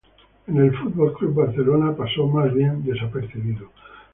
En 0.47 0.57
el 0.57 0.75
Fútbol 0.79 1.13
Club 1.13 1.35
Barcelona 1.35 1.95
pasó 1.95 2.25
más 2.25 2.51
bien 2.51 2.83
desapercibido. 2.83 3.69